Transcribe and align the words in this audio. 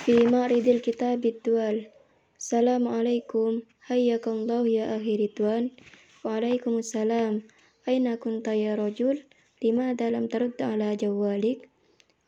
fi 0.00 0.16
ma'ridil 0.24 0.80
kitab 0.80 1.20
dual. 1.44 1.92
Assalamualaikum. 2.40 3.68
Hayyakallahu 3.84 4.64
ya 4.64 4.96
akhi 4.96 5.20
Ridwan. 5.20 5.76
Waalaikumsalam. 6.24 7.44
Aina 7.84 8.16
kunta 8.16 8.56
ya 8.56 8.80
rajul? 8.80 9.20
Lima 9.60 9.92
dalam 9.92 10.32
tarud 10.32 10.56
ala 10.56 10.96
jawalik? 10.96 11.68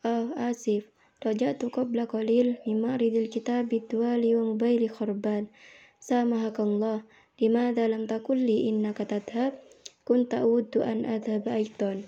Ah, 0.05 0.53
asif. 0.53 0.85
Raja'tu 1.25 1.73
qabla 1.73 2.05
qalil 2.05 2.61
lima 2.61 2.93
ridil 2.93 3.25
kitab 3.25 3.73
dual 3.89 4.21
wa 4.21 4.53
sama 4.53 4.85
khurban. 4.93 5.49
Samahakallah. 5.97 7.01
Lima 7.41 7.73
dalam 7.73 8.05
takulli 8.05 8.69
innaka 8.69 9.09
tadhab? 9.09 9.57
Kunta 10.05 10.45
uuddu 10.45 10.85
an 10.85 11.09
adhab 11.09 11.49
aiton. 11.49 12.05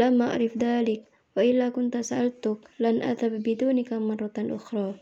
Lama 0.00 0.32
arif 0.32 0.56
dalik 0.56 1.04
wa 1.34 1.42
illa 1.42 1.74
kunta 1.74 2.06
sa'altuk 2.06 2.62
lan 2.78 3.02
atab 3.02 3.42
bidunika 3.42 3.98
marratan 3.98 4.54
ukhra. 4.54 4.94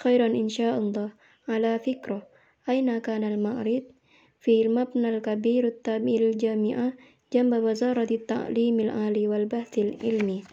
Khairan 0.00 0.36
insyaallah. 0.36 1.16
Ala 1.48 1.80
fikra. 1.80 2.24
Aina 2.68 3.00
kana 3.00 3.32
al 3.32 3.40
ma'rid? 3.40 3.88
Fi 4.40 4.64
al 4.64 4.70
mabna 4.72 5.12
al 5.12 5.20
kabir 5.20 5.66
at 5.66 5.82
tamil 5.84 6.36
jami'ah 6.36 6.94
jamba 7.32 7.58
wazarati 7.60 8.22
ali 8.28 9.24
wal 9.28 9.46
bahthil 9.46 9.96
ilmi. 10.00 10.44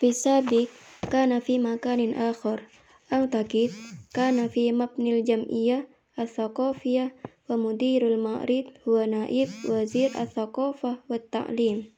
Fisabik 0.00 0.72
kana 1.12 1.44
fi 1.44 1.60
makanin 1.60 2.16
akhar. 2.16 2.64
Au 3.10 3.26
takid 3.26 3.74
kana 4.14 4.46
fi 4.46 4.70
mabnil 4.70 5.26
jam'iyah 5.26 5.82
as-saqafiyah 6.14 7.10
wa 7.50 7.54
mudirul 7.58 8.16
ma'rid 8.16 8.70
huwa 8.86 9.04
naib 9.10 9.50
wazir 9.66 10.14
as-saqafah 10.14 11.02
wat 11.10 11.24
ta'lim. 11.34 11.90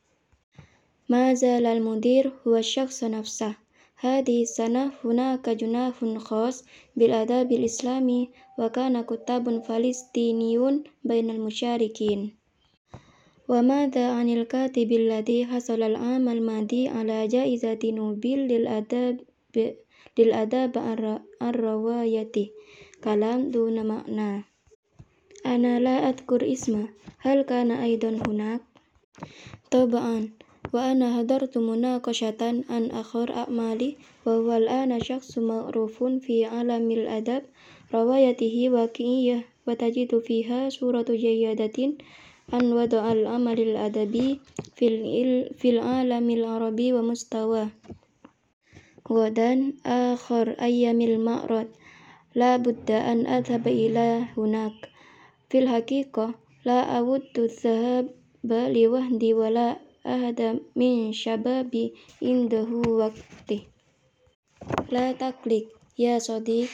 ما 1.12 1.34
زال 1.34 1.66
المدير 1.66 2.32
هو 2.48 2.56
الشخص 2.56 3.04
نفسه 3.04 3.56
هذه 4.00 4.42
السنة 4.42 4.92
هناك 5.04 5.50
جناح 5.50 6.06
خاص 6.18 6.66
بالآداب 6.96 7.52
الإسلامي 7.52 8.30
وكان 8.60 9.02
كتاب 9.02 9.64
فلسطينيون 9.64 10.84
بين 11.04 11.30
المشاركين 11.30 12.36
وماذا 13.50 14.12
عن 14.12 14.30
الكاتب 14.30 14.92
الذي 14.92 15.46
حصل 15.46 15.82
العام 15.84 16.30
الماضي 16.30 16.88
على 16.88 17.28
جائزة 17.28 17.80
نوبل 17.84 18.38
للأداب 18.38 19.20
للأداب 20.20 20.78
عن 21.42 21.52
روايته 21.54 22.50
كلام 23.04 23.52
دون 23.52 23.86
معنى 23.88 24.44
أنا 25.46 25.80
لا 25.80 26.10
أذكر 26.10 26.52
اسمه 26.52 26.88
هل 27.20 27.42
كان 27.42 27.72
أيضا 27.72 28.10
هناك؟ 28.28 28.62
طبعا 29.72 30.30
وأنا 30.73 31.19
حضرت 31.19 31.59
مناقشة 31.59 32.65
عن 32.71 32.91
آخر 32.91 33.33
أعمالي 33.35 33.97
وهو 34.27 34.53
الآن 34.53 35.01
شخص 35.01 35.39
معروف 35.39 36.05
في 36.05 36.45
عالم 36.45 36.91
الأدب 36.91 37.43
روايته 37.95 38.71
واقعية 38.71 39.45
وتجد 39.67 40.19
فيها 40.19 40.69
صورة 40.69 41.07
جيدة 41.11 41.93
عن 42.53 42.73
وضع 42.73 43.13
العمل 43.13 43.61
الأدبي 43.61 44.41
في 45.59 45.69
العالم 45.71 46.31
العربي 46.31 46.93
ومستواه. 46.93 47.69
غدا 49.13 49.73
آخر 49.87 50.51
أيام 50.51 51.01
المعرض 51.01 51.67
لا 52.35 52.57
بد 52.57 52.91
أن 52.91 53.27
أذهب 53.27 53.69
إلى 53.69 54.25
هناك. 54.37 54.89
في 55.51 55.59
الحقيقة 55.59 56.35
لا 56.65 56.81
أود 56.99 57.23
الذهاب 57.39 58.09
لوحدي 58.45 59.35
ولا 59.35 59.77
ahada 60.03 60.59
min 60.75 61.15
syababi 61.15 61.95
indahu 62.23 62.83
wakti. 63.03 63.67
La 64.91 65.15
taklik 65.15 65.71
ya 65.99 66.23
sodi 66.23 66.71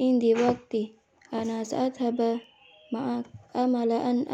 indi 0.00 0.32
wakti 0.32 0.96
ana 1.32 1.64
sa'adhaba 1.64 2.40
ma'ak 2.92 3.26
amala 3.56 3.98
an 4.04 4.28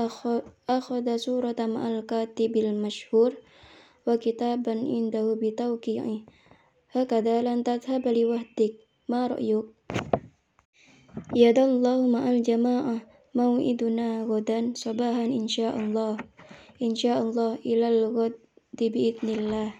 akhada 0.66 1.14
surata 1.18 1.70
ma'al 1.70 2.02
katibil 2.04 2.74
masyhur 2.74 3.34
wa 4.02 4.18
kitaban 4.18 4.82
indahu 4.82 5.38
bitawqi'i 5.38 6.26
hakadha 6.90 7.46
lan 7.46 7.62
tadhhaba 7.62 8.10
liwahdik 8.10 8.82
ma 9.06 9.30
ra'yuk 9.30 9.70
yadallahu 11.32 12.10
ma'al 12.10 12.42
jama'ah 12.42 13.00
mau 13.32 13.56
mau'iduna 13.56 14.28
godan 14.28 14.76
sabahan 14.76 15.32
insyaallah 15.32 16.20
insya 16.86 17.12
Allah 17.22 17.50
ilal 17.62 18.00
ghad 18.14 18.34
biidnillah 18.74 19.70